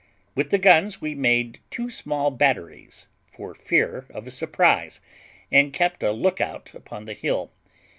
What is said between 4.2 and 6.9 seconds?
a surprise, and kept a look out